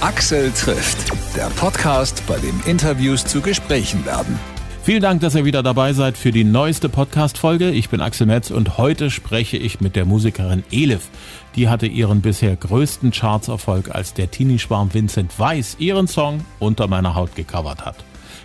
[0.00, 4.38] Axel trifft, der Podcast, bei dem Interviews zu Gesprächen werden.
[4.84, 7.70] Vielen Dank, dass ihr wieder dabei seid für die neueste Podcast-Folge.
[7.70, 11.08] Ich bin Axel Metz und heute spreche ich mit der Musikerin Elif.
[11.56, 17.16] Die hatte ihren bisher größten Chartserfolg, als der Teenie-Schwarm Vincent Weiss ihren Song Unter meiner
[17.16, 17.96] Haut gecovert hat.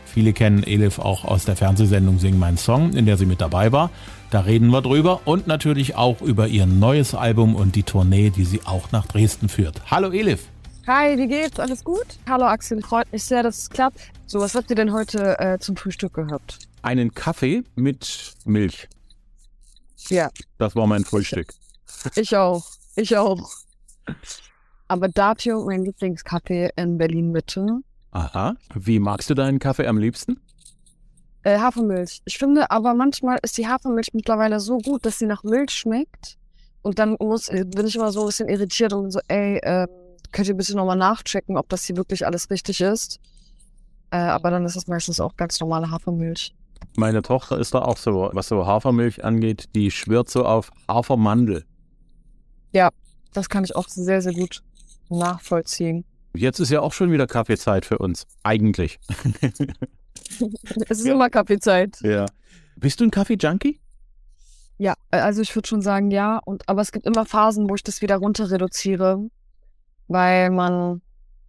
[0.05, 3.71] Viele kennen Elif auch aus der Fernsehsendung Sing mein Song, in der sie mit dabei
[3.71, 3.91] war.
[4.31, 8.45] Da reden wir drüber und natürlich auch über ihr neues Album und die Tournee, die
[8.45, 9.83] sie auch nach Dresden führt.
[9.91, 10.47] Hallo Elif.
[10.85, 11.61] Hi, wie geht's?
[11.61, 12.05] Alles gut?
[12.27, 14.01] Hallo Axel, freut mich sehr, dass es klappt.
[14.27, 16.59] So, was habt ihr denn heute äh, zum Frühstück gehabt?
[16.81, 18.89] Einen Kaffee mit Milch.
[20.09, 20.29] Ja.
[20.57, 21.53] Das war mein Frühstück.
[22.15, 22.65] Ich auch.
[22.97, 23.49] Ich auch.
[24.89, 27.65] Aber dafür mein Lieblingskaffee in Berlin Mitte.
[28.11, 28.57] Aha.
[28.75, 30.41] Wie magst du deinen Kaffee am liebsten?
[31.43, 32.21] Äh, Hafermilch.
[32.25, 36.37] Ich finde aber manchmal ist die Hafermilch mittlerweile so gut, dass sie nach Milch schmeckt.
[36.81, 39.87] Und dann muss, bin ich immer so ein bisschen irritiert und so, ey, äh,
[40.33, 43.19] könnt ihr bitte nochmal nachchecken, ob das hier wirklich alles richtig ist.
[44.11, 46.53] Äh, aber dann ist es meistens auch ganz normale Hafermilch.
[46.97, 51.65] Meine Tochter ist da auch so, was so Hafermilch angeht, die schwört so auf Hafermandel.
[52.71, 52.89] Ja,
[53.33, 54.61] das kann ich auch sehr, sehr gut
[55.09, 56.03] nachvollziehen.
[56.35, 58.25] Jetzt ist ja auch schon wieder Kaffeezeit für uns.
[58.43, 58.99] Eigentlich.
[60.89, 61.99] es ist immer Kaffeezeit.
[62.01, 62.25] Ja.
[62.75, 63.79] Bist du ein Kaffee-Junkie?
[64.79, 66.39] Ja, also ich würde schon sagen, ja.
[66.43, 69.29] Und, aber es gibt immer Phasen, wo ich das wieder runter reduziere
[70.07, 71.01] weil man,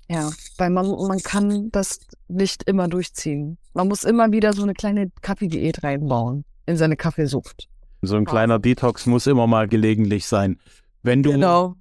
[0.09, 3.59] ja, weil man, man kann das nicht immer durchziehen.
[3.75, 7.69] Man muss immer wieder so eine kleine Kaffeediät reinbauen in seine Kaffeesucht.
[8.03, 10.59] So ein kleiner Detox muss immer mal gelegentlich sein.
[11.03, 11.77] Wenn du, genau.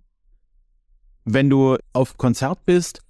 [1.26, 3.02] wenn du auf Konzert bist,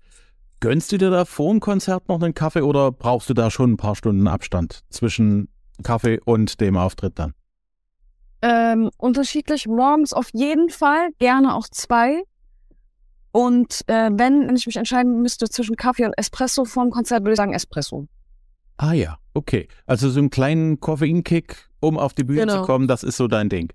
[0.60, 3.74] gönnst du dir da vor dem Konzert noch einen Kaffee oder brauchst du da schon
[3.74, 5.50] ein paar Stunden Abstand zwischen
[5.84, 7.34] Kaffee und dem Auftritt dann?
[8.42, 9.68] Ähm, unterschiedlich.
[9.68, 12.24] Morgens auf jeden Fall, gerne auch zwei.
[13.34, 17.38] Und äh, wenn, ich mich entscheiden müsste zwischen Kaffee und Espresso vorm Konzert, würde ich
[17.38, 18.08] sagen Espresso.
[18.78, 19.68] Ah ja, okay.
[19.88, 22.62] Also so einen kleinen Koffeinkick, um auf die Bühne genau.
[22.62, 23.74] zu kommen, das ist so dein Ding.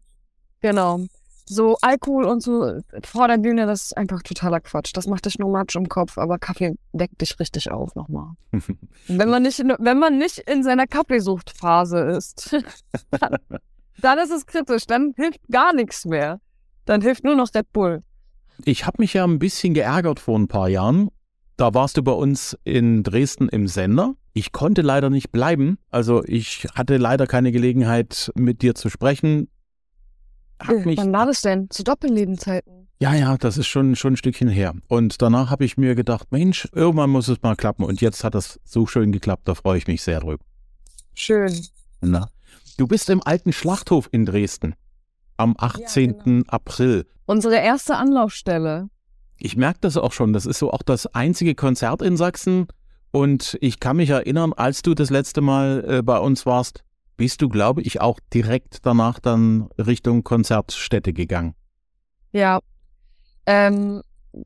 [0.61, 1.01] Genau.
[1.45, 4.93] So Alkohol und so vor der Bühne, das ist einfach totaler Quatsch.
[4.95, 8.35] Das macht dich nur Matsch im Kopf, aber Kaffee weckt dich richtig auf nochmal.
[9.09, 12.57] wenn, man nicht in, wenn man nicht in seiner Kaffeesuchtphase ist,
[13.11, 13.39] dann,
[14.01, 14.87] dann ist es kritisch.
[14.87, 16.41] Dann hilft gar nichts mehr.
[16.85, 18.05] Dann hilft nur noch Red Bull.
[18.65, 21.09] Ich habe mich ja ein bisschen geärgert vor ein paar Jahren.
[21.57, 24.15] Da warst du bei uns in Dresden im Sender.
[24.33, 25.79] Ich konnte leider nicht bleiben.
[25.91, 29.49] Also ich hatte leider keine Gelegenheit, mit dir zu sprechen.
[30.61, 31.69] Hab mich, Wann war das denn?
[31.71, 32.89] Zu Doppellebenzeiten?
[33.01, 34.75] Ja, ja, das ist schon, schon ein Stückchen her.
[34.89, 37.85] Und danach habe ich mir gedacht, Mensch, irgendwann muss es mal klappen.
[37.85, 40.45] Und jetzt hat das so schön geklappt, da freue ich mich sehr drüber.
[41.15, 41.53] Schön.
[42.01, 42.29] Na?
[42.77, 44.75] Du bist im alten Schlachthof in Dresden
[45.39, 46.11] am 18.
[46.11, 46.45] Ja, genau.
[46.49, 47.07] April.
[47.27, 48.89] Unsere erste Anlaufstelle.
[49.39, 50.33] Ich merke das auch schon.
[50.33, 52.67] Das ist so auch das einzige Konzert in Sachsen.
[53.11, 56.85] Und ich kann mich erinnern, als du das letzte Mal äh, bei uns warst,
[57.17, 61.55] bist du, glaube ich, auch direkt danach dann Richtung Konzertstätte gegangen.
[62.33, 62.61] Ja.
[63.47, 64.03] Ähm,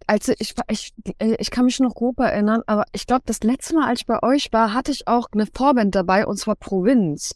[0.06, 3.88] also ich, ich, ich kann mich noch grob erinnern, aber ich glaube, das letzte Mal,
[3.88, 7.34] als ich bei euch war, hatte ich auch eine Vorband dabei, und zwar Provinz.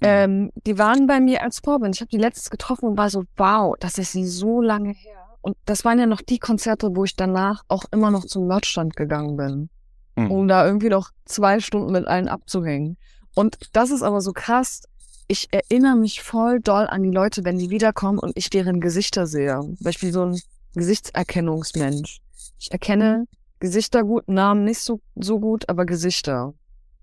[0.00, 0.06] Mhm.
[0.06, 1.94] Ähm, die waren bei mir als Vorbild.
[1.94, 5.20] Ich habe die letztes getroffen und war so, wow, das ist so lange her.
[5.42, 8.96] Und das waren ja noch die Konzerte, wo ich danach auch immer noch zum Merchstand
[8.96, 9.70] gegangen bin,
[10.16, 10.30] mhm.
[10.30, 12.96] um da irgendwie noch zwei Stunden mit allen abzuhängen.
[13.34, 14.82] Und das ist aber so krass.
[15.28, 19.26] Ich erinnere mich voll doll an die Leute, wenn die wiederkommen und ich deren Gesichter
[19.26, 19.60] sehe.
[19.80, 20.40] Weil ich bin so ein
[20.74, 22.20] Gesichtserkennungsmensch.
[22.58, 23.36] Ich erkenne mhm.
[23.60, 26.54] Gesichter gut, Namen nicht so, so gut, aber Gesichter.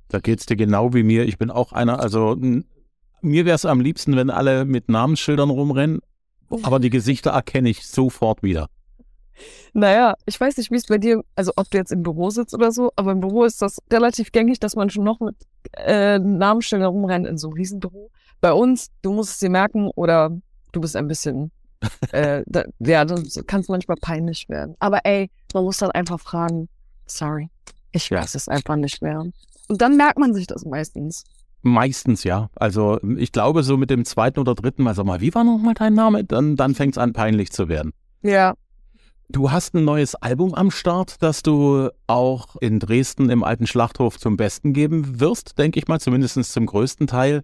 [0.10, 1.26] Da geht's dir genau wie mir.
[1.26, 2.36] Ich bin auch einer, also
[3.22, 6.02] mir wäre es am liebsten, wenn alle mit Namensschildern rumrennen,
[6.64, 8.70] aber die Gesichter erkenne ich sofort wieder.
[9.74, 12.54] Naja, ich weiß nicht, wie es bei dir, also ob du jetzt im Büro sitzt
[12.54, 15.36] oder so, aber im Büro ist das relativ gängig, dass man schon noch mit
[15.74, 18.10] äh, Namensschildern rumrennt in so einem Riesenbüro.
[18.42, 20.32] Bei uns, du musst es dir merken oder
[20.72, 21.52] du bist ein bisschen,
[22.12, 24.76] äh, da, ja, das kann es manchmal peinlich werden.
[24.80, 26.70] Aber ey, man muss dann einfach fragen,
[27.06, 27.50] sorry,
[27.92, 29.20] ich weiß es einfach nicht mehr.
[29.20, 31.24] Und dann merkt man sich das meistens.
[31.62, 32.50] Meistens ja.
[32.56, 35.74] Also ich glaube, so mit dem zweiten oder dritten Mal, sag mal, wie war nochmal
[35.74, 36.24] dein Name?
[36.24, 37.94] Dann, dann fängt es an, peinlich zu werden.
[38.22, 38.54] Ja.
[39.30, 44.18] Du hast ein neues Album am Start, das du auch in Dresden im alten Schlachthof
[44.18, 47.44] zum Besten geben wirst, denke ich mal, zumindest zum größten Teil.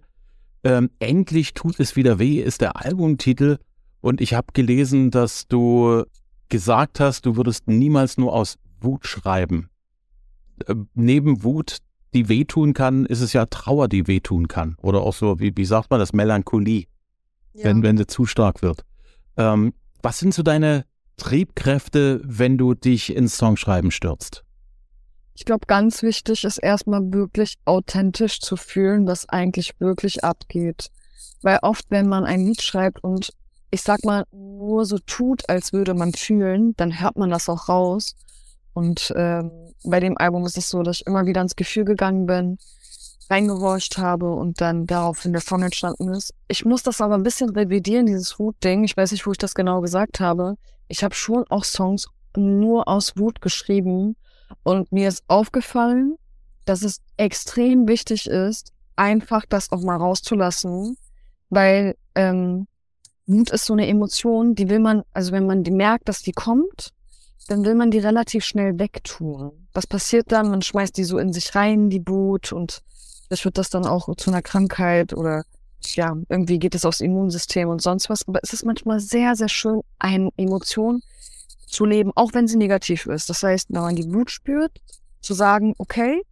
[0.62, 3.58] Ähm, Endlich tut es wieder weh, ist der Albumtitel.
[4.00, 6.04] Und ich habe gelesen, dass du
[6.48, 9.68] gesagt hast, du würdest niemals nur aus Wut schreiben.
[10.66, 11.78] Äh, neben Wut
[12.14, 14.76] die wehtun kann, ist es ja Trauer, die wehtun kann.
[14.80, 16.86] Oder auch so, wie, wie sagt man das, Melancholie,
[17.52, 17.64] ja.
[17.64, 18.84] wenn, wenn sie zu stark wird.
[19.36, 20.84] Ähm, was sind so deine
[21.16, 24.44] Triebkräfte, wenn du dich ins Songschreiben stürzt?
[25.34, 30.90] Ich glaube, ganz wichtig ist erstmal wirklich authentisch zu fühlen, was eigentlich wirklich abgeht.
[31.42, 33.30] Weil oft, wenn man ein Lied schreibt und
[33.70, 37.68] ich sag mal, nur so tut, als würde man fühlen, dann hört man das auch
[37.68, 38.14] raus.
[38.74, 39.50] Und ähm,
[39.84, 42.58] bei dem Album ist es so, dass ich immer wieder ins Gefühl gegangen bin,
[43.30, 46.34] reingehorcht habe und dann daraufhin der Song entstanden ist.
[46.48, 48.84] Ich muss das aber ein bisschen revidieren, dieses Wut-Ding.
[48.84, 50.56] Ich weiß nicht, wo ich das genau gesagt habe.
[50.88, 54.16] Ich habe schon auch Songs nur aus Wut geschrieben
[54.62, 56.16] und mir ist aufgefallen,
[56.64, 60.96] dass es extrem wichtig ist, einfach das auch mal rauszulassen,
[61.50, 62.66] weil ähm,
[63.26, 66.32] Wut ist so eine Emotion, die will man, also wenn man die merkt, dass die
[66.32, 66.92] kommt,
[67.48, 69.52] dann will man die relativ schnell wegtun.
[69.72, 70.50] Was passiert dann?
[70.50, 72.82] Man schmeißt die so in sich rein, die Wut, und
[73.28, 75.44] das wird das dann auch zu einer Krankheit oder
[75.92, 78.26] ja, irgendwie geht es aufs Immunsystem und sonst was.
[78.26, 81.02] Aber es ist manchmal sehr, sehr schön, eine Emotion
[81.66, 83.28] zu leben, auch wenn sie negativ ist.
[83.28, 84.80] Das heißt, wenn man die Wut spürt,
[85.20, 86.22] zu sagen, okay,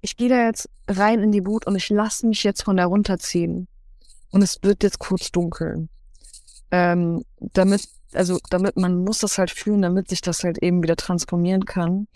[0.00, 2.86] ich gehe da jetzt rein in die Wut und ich lasse mich jetzt von da
[2.86, 3.68] runterziehen.
[4.30, 5.88] Und es wird jetzt kurz dunkel.
[6.70, 10.96] Ähm, damit, also damit man muss das halt fühlen, damit sich das halt eben wieder
[10.96, 12.06] transformieren kann.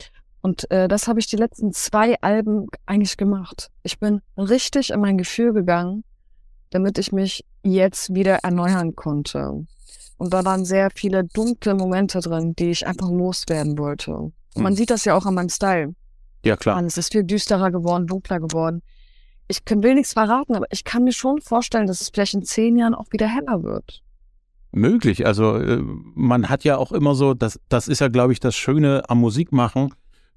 [0.43, 3.71] Und äh, das habe ich die letzten zwei Alben eigentlich gemacht.
[3.83, 6.05] Ich bin richtig in mein Gefühl gegangen,
[6.71, 9.67] damit ich mich jetzt wieder erneuern konnte.
[10.19, 14.13] Und da waren sehr viele dunkle Momente drin, die ich einfach loswerden wollte.
[14.15, 14.77] Und man mhm.
[14.77, 15.95] sieht das ja auch an meinem Style.
[16.45, 16.81] Ja, klar.
[16.85, 18.83] Es ist viel düsterer geworden, dunkler geworden.
[19.49, 22.77] Ich will nichts verraten, aber ich kann mir schon vorstellen, dass es vielleicht in zehn
[22.77, 24.03] Jahren auch wieder heller wird.
[24.77, 25.25] Möglich.
[25.25, 25.83] Also äh,
[26.15, 29.21] man hat ja auch immer so, das, das ist ja, glaube ich, das Schöne am
[29.21, 29.95] Musikmachen.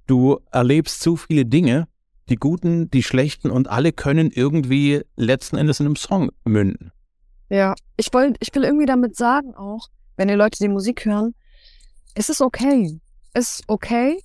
[0.07, 1.89] Du erlebst zu viele Dinge,
[2.30, 6.94] die guten, die schlechten und alle können irgendwie letzten Endes in einem Song münden.
[7.50, 11.35] Ja, ich, wollt, ich will irgendwie damit sagen auch, wenn die Leute die Musik hören,
[12.15, 12.97] es ist okay.
[13.33, 14.21] Es ist okay,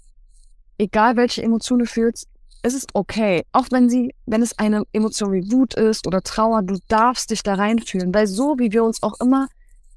[0.79, 2.29] egal welche Emotion du fühlst,
[2.63, 3.43] es ist okay.
[3.51, 7.43] Auch wenn sie, wenn es eine Emotion wie Wut ist oder Trauer, du darfst dich
[7.43, 8.15] da reinfühlen.
[8.15, 9.49] Weil so wie wir uns auch immer,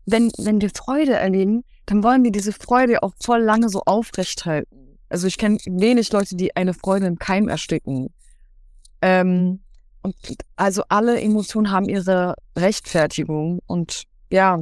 [0.07, 4.45] wenn, wenn wir Freude erleben, dann wollen wir diese Freude auch voll lange so aufrecht
[4.45, 4.97] halten.
[5.09, 8.09] Also ich kenne wenig Leute, die eine Freude im Keim ersticken.
[9.01, 9.59] Ähm,
[10.01, 10.15] und
[10.55, 14.59] also alle Emotionen haben ihre Rechtfertigung und ja,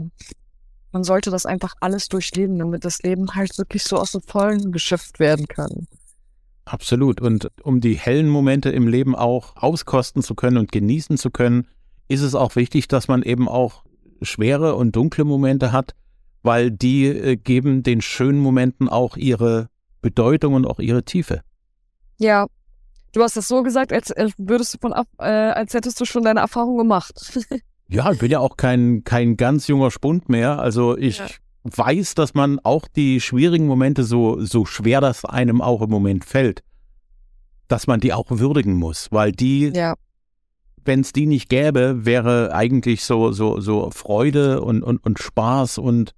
[0.91, 4.71] man sollte das einfach alles durchleben, damit das Leben halt wirklich so aus dem Vollen
[4.71, 5.87] geschöpft werden kann.
[6.65, 7.21] Absolut.
[7.21, 11.67] Und um die hellen Momente im Leben auch auskosten zu können und genießen zu können,
[12.07, 13.83] ist es auch wichtig, dass man eben auch
[14.21, 15.93] schwere und dunkle Momente hat,
[16.43, 19.69] weil die äh, geben den schönen Momenten auch ihre
[20.01, 21.41] Bedeutung und auch ihre Tiefe.
[22.17, 22.47] Ja,
[23.15, 26.23] Du hast das so gesagt, als, als würdest du von äh, als hättest du schon
[26.23, 27.39] deine Erfahrung gemacht.
[27.87, 30.59] ja, ich bin ja auch kein, kein ganz junger Spund mehr.
[30.59, 31.27] Also ich ja.
[31.63, 36.25] weiß, dass man auch die schwierigen Momente, so, so schwer das einem auch im Moment
[36.25, 36.61] fällt,
[37.69, 39.93] dass man die auch würdigen muss, weil die, ja.
[40.85, 45.77] Wenn es die nicht gäbe, wäre eigentlich so, so, so Freude und, und, und Spaß
[45.77, 46.13] und,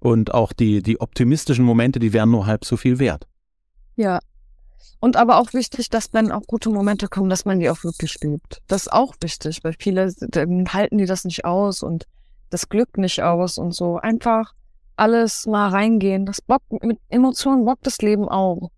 [0.00, 3.26] und auch die, die optimistischen Momente, die wären nur halb so viel wert.
[3.96, 4.20] Ja,
[5.00, 8.16] und aber auch wichtig, dass wenn auch gute Momente kommen, dass man die auch wirklich
[8.22, 8.62] liebt.
[8.66, 10.12] Das ist auch wichtig, weil viele
[10.72, 12.06] halten die das nicht aus und
[12.50, 13.98] das Glück nicht aus und so.
[13.98, 14.54] Einfach
[14.96, 16.24] alles mal reingehen.
[16.24, 18.70] Das bockt, mit Emotionen bockt das Leben auch.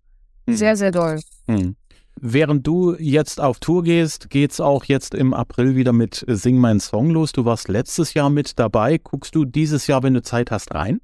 [0.47, 0.55] Hm.
[0.55, 1.19] Sehr, sehr doll.
[1.47, 1.75] Hm.
[2.21, 6.79] Während du jetzt auf Tour gehst, geht's auch jetzt im April wieder mit Sing mein
[6.79, 7.31] Song los.
[7.31, 8.97] Du warst letztes Jahr mit dabei.
[8.97, 10.99] Guckst du dieses Jahr, wenn du Zeit hast, rein?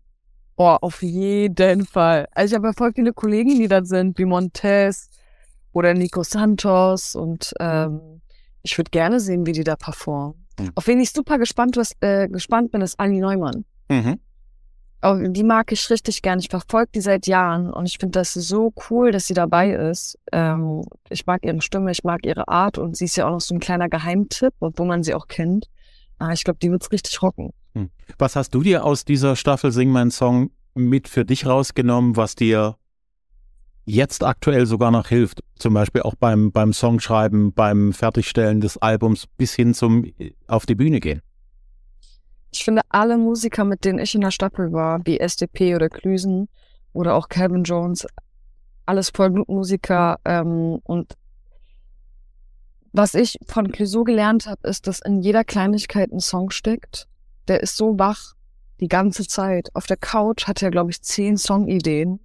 [0.58, 2.28] Oh, auf jeden Fall.
[2.32, 5.10] Also ich habe ja voll viele Kollegen, die da sind, wie Montez
[5.74, 8.22] oder Nico Santos und ähm,
[8.64, 10.48] ich würde gerne sehen, wie die da performen.
[10.60, 10.72] Mhm.
[10.76, 13.66] Auf wen ich super gespannt, was, äh, gespannt bin, ist Annie Neumann.
[13.90, 14.20] Mhm.
[15.06, 16.40] Aber die mag ich richtig gern.
[16.40, 20.18] Ich verfolge die seit Jahren und ich finde das so cool, dass sie dabei ist.
[20.32, 23.40] Ähm, ich mag ihre Stimme, ich mag ihre Art und sie ist ja auch noch
[23.40, 25.68] so ein kleiner Geheimtipp, wo man sie auch kennt.
[26.18, 27.52] Ah, ich glaube, die wird's richtig rocken.
[27.76, 27.92] Hm.
[28.18, 32.34] Was hast du dir aus dieser Staffel Sing mein Song mit für dich rausgenommen, was
[32.34, 32.76] dir
[33.86, 35.44] jetzt aktuell sogar noch hilft?
[35.60, 40.12] Zum Beispiel auch beim, beim Songschreiben, beim Fertigstellen des Albums bis hin zum
[40.48, 41.22] auf die Bühne gehen?
[42.56, 46.48] Ich finde, alle Musiker, mit denen ich in der Staffel war, wie SDP oder Klüsen
[46.94, 48.08] oder auch Calvin Jones,
[48.86, 51.14] alles Vollblutmusiker ähm, und
[52.94, 57.10] was ich von Clouseau gelernt habe, ist, dass in jeder Kleinigkeit ein Song steckt
[57.48, 58.34] der ist so wach
[58.80, 59.70] die ganze Zeit.
[59.74, 62.20] Auf der Couch hat er, glaube ich, zehn Songideen.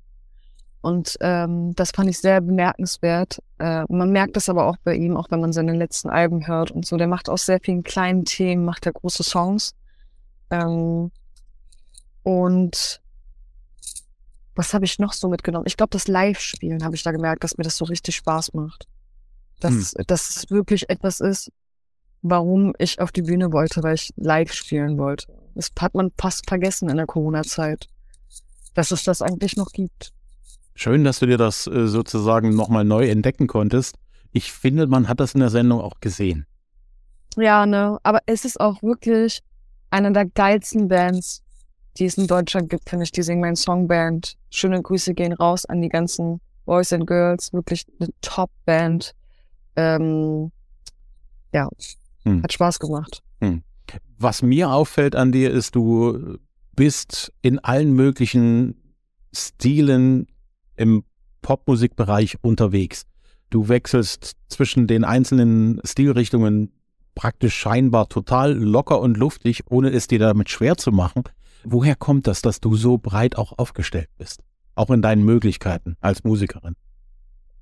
[0.83, 3.43] Und ähm, das fand ich sehr bemerkenswert.
[3.59, 6.71] Äh, man merkt das aber auch bei ihm, auch wenn man seine letzten Alben hört
[6.71, 6.97] und so.
[6.97, 9.75] Der macht aus sehr vielen kleinen Themen, macht er große Songs.
[10.50, 11.11] Ähm,
[12.23, 13.00] und
[14.54, 15.66] was habe ich noch so mitgenommen?
[15.66, 18.87] Ich glaube, das Live-Spielen habe ich da gemerkt, dass mir das so richtig Spaß macht.
[19.61, 20.04] Dass, hm.
[20.07, 21.50] dass es wirklich etwas ist,
[22.23, 25.26] warum ich auf die Bühne wollte, weil ich live spielen wollte.
[25.54, 27.88] Das hat man fast vergessen in der Corona-Zeit,
[28.75, 30.12] dass es das eigentlich noch gibt.
[30.75, 33.97] Schön, dass du dir das äh, sozusagen nochmal neu entdecken konntest.
[34.33, 36.47] Ich finde, man hat das in der Sendung auch gesehen.
[37.37, 39.40] Ja, ne, aber es ist auch wirklich
[39.90, 41.42] eine der geilsten Bands,
[41.99, 44.37] die es in Deutschland gibt, finde ich, die Sing Mein Song Band.
[44.50, 49.14] Schöne Grüße gehen raus an die ganzen Boys and Girls, wirklich eine Top-Band.
[49.76, 50.52] Ähm,
[51.52, 51.68] ja,
[52.25, 52.42] hm.
[52.42, 53.23] hat Spaß gemacht.
[53.40, 53.62] Hm.
[54.18, 56.38] Was mir auffällt an dir ist, du
[56.76, 58.94] bist in allen möglichen
[59.32, 60.28] Stilen
[60.76, 61.04] im
[61.42, 63.06] Popmusikbereich unterwegs.
[63.50, 66.73] Du wechselst zwischen den einzelnen Stilrichtungen
[67.21, 71.25] praktisch scheinbar total locker und luftig, ohne es dir damit schwer zu machen.
[71.65, 74.41] Woher kommt das, dass du so breit auch aufgestellt bist?
[74.75, 76.77] Auch in deinen Möglichkeiten als Musikerin?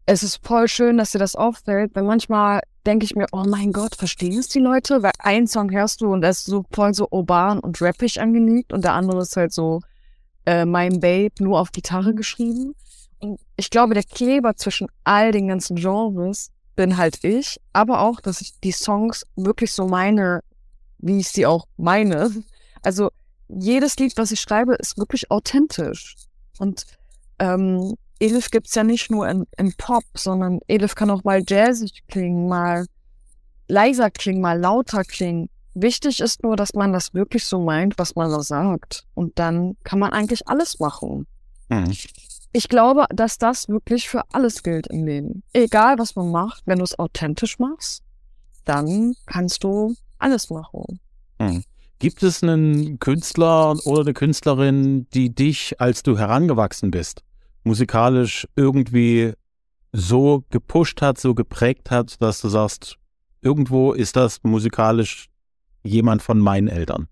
[0.07, 3.73] Es ist voll schön, dass dir das auffällt, weil manchmal denke ich mir, oh mein
[3.73, 5.03] Gott, verstehen es die Leute?
[5.03, 8.73] Weil ein Song hörst du und der ist so voll so urban und rappig angelegt
[8.73, 9.81] und der andere ist halt so
[10.47, 12.77] äh, mein Babe nur auf Gitarre geschrieben.
[13.19, 18.21] Und ich glaube, der Kleber zwischen all den ganzen Genres bin halt ich, aber auch,
[18.21, 20.45] dass ich die Songs wirklich so meine,
[20.99, 22.31] wie ich sie auch meine.
[22.83, 23.11] Also
[23.49, 26.15] jedes Lied, was ich schreibe, ist wirklich authentisch.
[26.59, 26.87] Und
[27.41, 32.05] ähm, Elif gibt's ja nicht nur in, in Pop, sondern Elif kann auch mal jazzig
[32.07, 32.87] klingen, mal
[33.67, 35.51] leiser klingen, mal lauter klingen.
[35.75, 39.05] Wichtig ist nur, dass man das wirklich so meint, was man da sagt.
[39.15, 41.27] Und dann kann man eigentlich alles machen.
[41.71, 41.93] Mhm.
[42.53, 45.43] Ich glaube, dass das wirklich für alles gilt im Leben.
[45.53, 48.03] Egal, was man macht, wenn du es authentisch machst,
[48.65, 51.01] dann kannst du alles machen.
[51.39, 51.63] Mhm.
[51.99, 57.25] Gibt es einen Künstler oder eine Künstlerin, die dich, als du herangewachsen bist,
[57.65, 59.33] musikalisch irgendwie
[59.93, 62.99] so gepusht hat, so geprägt hat, dass du sagst,
[63.43, 65.29] irgendwo ist das musikalisch
[65.83, 67.09] jemand von meinen Eltern.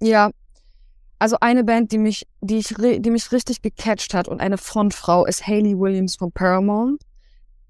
[0.00, 0.30] Ja,
[1.18, 5.24] also eine Band, die mich, die ich, die mich richtig gecatcht hat und eine Frontfrau
[5.26, 7.02] ist Hayley Williams von Paramount.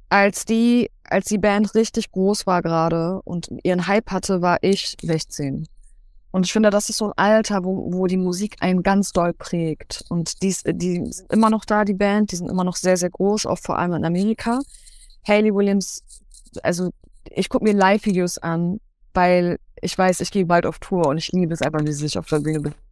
[0.09, 4.97] Als die, als die Band richtig groß war gerade und ihren Hype hatte, war ich
[5.03, 5.67] 16.
[6.31, 9.33] Und ich finde, das ist so ein Alter, wo, wo die Musik einen ganz doll
[9.33, 10.05] prägt.
[10.11, 13.11] Und die, die sind immer noch da, die Band, die sind immer noch sehr, sehr
[13.11, 14.61] groß, auch vor allem in Amerika.
[15.27, 16.05] Hayley Williams,
[16.63, 16.91] also
[17.31, 18.81] ich gucke mir Live-Videos an,
[19.15, 22.07] weil ich weiß, ich gehe bald auf Tour und ich liebe es einfach, wie sie
[22.07, 22.86] sich auf der Bühne bewegt.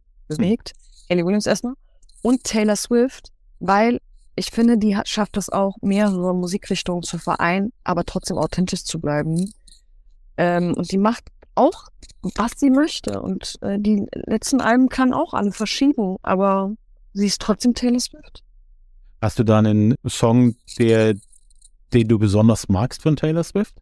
[1.09, 1.73] Hayley Williams erstmal.
[2.21, 3.99] Und Taylor Swift, weil
[4.35, 8.99] ich finde, die hat, schafft es auch, mehrere Musikrichtungen zu vereinen, aber trotzdem authentisch zu
[8.99, 9.53] bleiben.
[10.37, 11.87] Ähm, und die macht auch,
[12.21, 13.21] was sie möchte.
[13.21, 16.73] Und äh, die letzten Alben kann auch alle verschieben, aber
[17.13, 18.43] sie ist trotzdem Taylor Swift.
[19.21, 21.15] Hast du da einen Song, der,
[21.93, 23.75] den du besonders magst von Taylor Swift?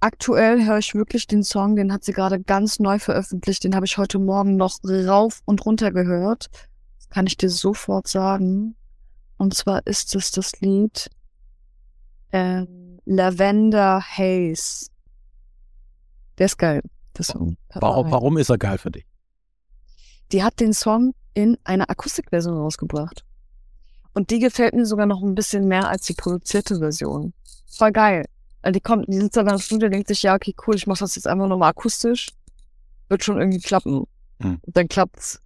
[0.00, 3.84] Aktuell höre ich wirklich den Song, den hat sie gerade ganz neu veröffentlicht, den habe
[3.84, 6.48] ich heute Morgen noch rauf und runter gehört.
[6.96, 8.76] Das kann ich dir sofort sagen.
[9.36, 11.10] Und zwar ist es das Lied
[12.30, 12.64] äh,
[13.04, 14.86] Lavender Haze.
[16.38, 16.80] Der ist geil.
[17.18, 19.04] Warum, warum, warum ist er geil für dich?
[20.32, 23.24] Die hat den Song in einer Akustikversion rausgebracht.
[24.14, 27.34] Und die gefällt mir sogar noch ein bisschen mehr als die produzierte Version.
[27.66, 28.24] Voll geil.
[28.62, 30.86] Also die kommt, die sitzt dann im Studio und denkt sich, ja, okay, cool, ich
[30.86, 32.28] mach das jetzt einfach nochmal akustisch.
[33.08, 34.04] Wird schon irgendwie klappen.
[34.40, 34.58] Hm.
[34.60, 35.40] Und dann klappt's.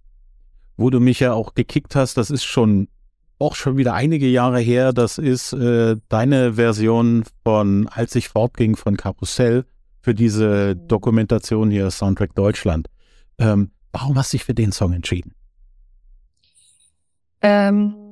[0.77, 2.87] Wo du mich ja auch gekickt hast, das ist schon
[3.39, 4.93] auch schon wieder einige Jahre her.
[4.93, 9.65] Das ist äh, deine Version von Als ich fortging von Karussell
[10.01, 12.87] für diese Dokumentation hier Soundtrack Deutschland.
[13.37, 15.33] Ähm, warum hast du dich für den Song entschieden?
[17.41, 18.04] Ähm,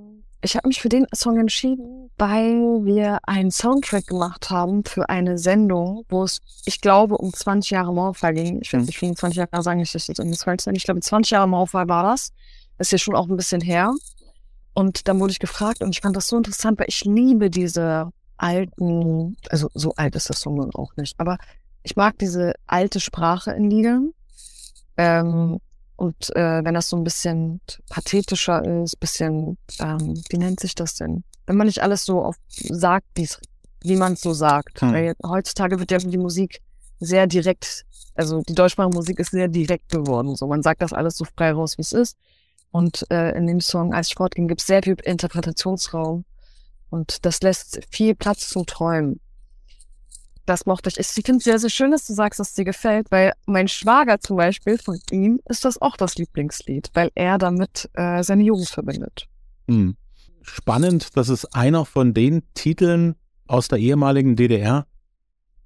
[0.43, 5.37] ich habe mich für den Song entschieden, weil wir einen Soundtrack gemacht haben für eine
[5.37, 8.59] Sendung, wo es, ich glaube, um 20 Jahre Mauerfall ging.
[8.61, 10.75] Ich will nicht 24 Jahre sagen, ich das jetzt irgendwie falsch sein.
[10.75, 12.33] Ich glaube, 20 Jahre Mauerfall war das.
[12.77, 13.93] Das ist ja schon auch ein bisschen her.
[14.73, 18.11] Und dann wurde ich gefragt und ich fand das so interessant, weil ich liebe diese
[18.37, 21.37] alten, also so alt ist das Song auch nicht, aber
[21.83, 24.13] ich mag diese alte Sprache in Liedern.
[24.97, 25.59] Ähm,
[26.03, 30.95] und äh, wenn das so ein bisschen pathetischer ist, bisschen, ähm, wie nennt sich das
[30.95, 31.23] denn?
[31.45, 34.81] Wenn man nicht alles so auf sagt, wie man es so sagt.
[34.81, 34.91] Hm.
[34.91, 36.61] Weil heutzutage wird ja die Musik
[36.99, 40.35] sehr direkt, also die deutschsprachige Musik ist sehr direkt geworden.
[40.35, 42.17] So, man sagt das alles so frei raus, wie es ist.
[42.71, 46.25] Und äh, in dem Song Als ich fortging gibt es sehr viel Interpretationsraum.
[46.89, 49.21] Und das lässt viel Platz zum Träumen
[50.45, 50.99] das mochte ich.
[50.99, 53.67] Ich finde es sehr, sehr schön, dass du sagst, dass es dir gefällt, weil mein
[53.67, 58.43] Schwager zum Beispiel, von ihm ist das auch das Lieblingslied, weil er damit äh, seine
[58.43, 59.27] Jugend verbindet.
[59.67, 59.95] Hm.
[60.41, 63.15] Spannend, das ist einer von den Titeln
[63.47, 64.85] aus der ehemaligen DDR,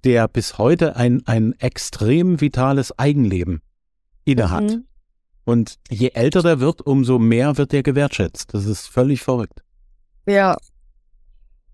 [0.03, 3.61] der bis heute ein, ein extrem vitales Eigenleben
[4.25, 4.63] innehat.
[4.63, 4.85] Mhm.
[5.45, 8.53] Und je älter der wird, umso mehr wird er gewertschätzt.
[8.53, 9.63] Das ist völlig verrückt.
[10.27, 10.57] Ja.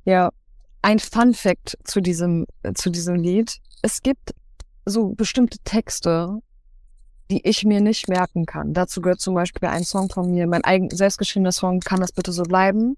[0.05, 0.29] Ja.
[0.83, 3.55] Ein Fun Fact zu diesem, zu diesem Lied.
[3.81, 4.35] Es gibt
[4.85, 6.39] so bestimmte Texte,
[7.31, 8.73] die ich mir nicht merken kann.
[8.73, 12.33] Dazu gehört zum Beispiel ein Song von mir, mein eigen selbstgeschriebener Song, kann das bitte
[12.33, 12.97] so bleiben?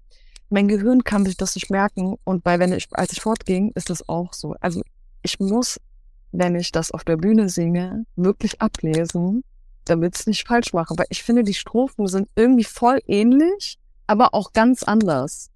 [0.50, 3.88] Mein Gehirn kann sich das nicht merken und bei wenn ich, als ich fortging, ist
[3.88, 4.56] das auch so.
[4.60, 4.82] Also
[5.22, 5.80] ich muss,
[6.32, 9.44] wenn ich das auf der Bühne singe, wirklich ablesen,
[9.84, 10.94] damit es nicht falsch mache.
[10.98, 13.78] Weil ich finde, die Strophen sind irgendwie voll ähnlich,
[14.08, 15.50] aber auch ganz anders.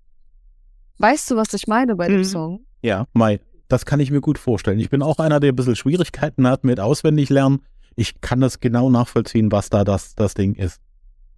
[1.00, 2.25] Weißt du, was ich meine bei dem mhm.
[2.25, 2.61] Song?
[2.83, 4.78] Ja, Mai, das kann ich mir gut vorstellen.
[4.78, 7.61] Ich bin auch einer, der ein bisschen Schwierigkeiten hat mit auswendig lernen
[7.97, 10.80] ich kann das genau nachvollziehen, was da das, das Ding ist.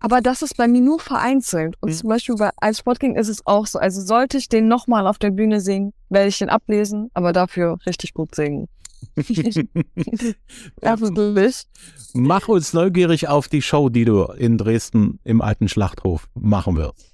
[0.01, 1.77] Aber das ist bei mir nur vereinzelt.
[1.81, 1.95] Und mhm.
[1.95, 3.79] zum Beispiel bei als Sportking ist es auch so.
[3.79, 7.79] Also sollte ich den nochmal auf der Bühne singen, werde ich den ablesen, aber dafür
[7.87, 8.69] richtig gut singen.
[10.83, 11.67] Absolut.
[12.15, 17.13] Mach uns neugierig auf die Show, die du in Dresden im alten Schlachthof machen wirst.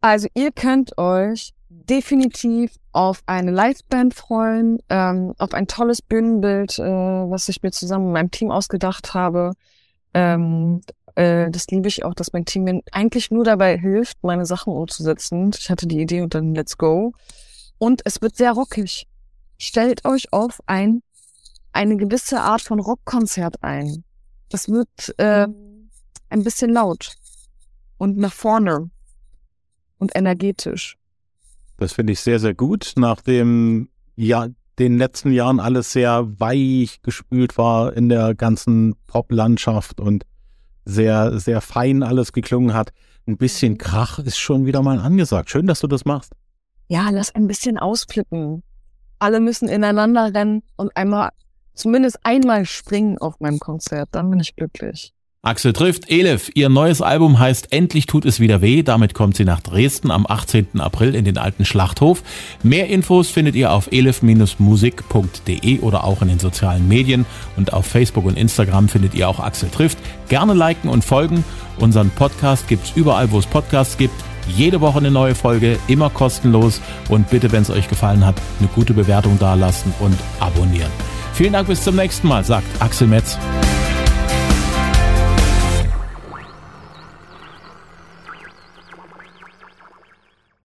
[0.00, 1.52] Also ihr könnt euch
[1.88, 8.06] definitiv auf eine Liveband freuen, ähm, auf ein tolles Bühnenbild, äh, was ich mir zusammen
[8.06, 9.52] mit meinem Team ausgedacht habe.
[10.14, 10.80] Ähm,
[11.16, 14.72] äh, das liebe ich auch, dass mein Team mir eigentlich nur dabei hilft, meine Sachen
[14.72, 15.50] umzusetzen.
[15.58, 17.12] Ich hatte die Idee und dann let's go.
[17.78, 19.06] Und es wird sehr rockig.
[19.58, 21.02] Stellt euch auf ein,
[21.72, 24.04] eine gewisse Art von Rockkonzert ein.
[24.48, 24.88] Das wird
[25.18, 25.46] äh,
[26.28, 27.14] ein bisschen laut
[27.98, 28.90] und nach vorne
[29.98, 30.96] und energetisch.
[31.76, 37.58] Das finde ich sehr, sehr gut, nachdem ja den letzten Jahren alles sehr weich gespült
[37.58, 40.24] war in der ganzen Pop-Landschaft und
[40.84, 42.92] sehr, sehr fein alles geklungen hat.
[43.26, 45.50] Ein bisschen Krach ist schon wieder mal angesagt.
[45.50, 46.32] Schön, dass du das machst.
[46.88, 48.62] Ja, lass ein bisschen ausflippen.
[49.18, 51.30] Alle müssen ineinander rennen und einmal,
[51.74, 54.10] zumindest einmal springen auf meinem Konzert.
[54.12, 55.13] Dann bin ich glücklich.
[55.44, 56.50] Axel trifft Elif.
[56.54, 58.82] Ihr neues Album heißt Endlich tut es wieder weh.
[58.82, 60.80] Damit kommt sie nach Dresden am 18.
[60.80, 62.22] April in den alten Schlachthof.
[62.62, 67.26] Mehr Infos findet ihr auf elif-musik.de oder auch in den sozialen Medien.
[67.58, 69.98] Und auf Facebook und Instagram findet ihr auch Axel trifft.
[70.30, 71.44] Gerne liken und folgen.
[71.78, 74.14] Unseren Podcast gibt's überall, wo es Podcasts gibt.
[74.48, 76.80] Jede Woche eine neue Folge, immer kostenlos.
[77.10, 80.90] Und bitte, wenn es euch gefallen hat, eine gute Bewertung dalassen und abonnieren.
[81.34, 83.36] Vielen Dank, bis zum nächsten Mal, sagt Axel Metz.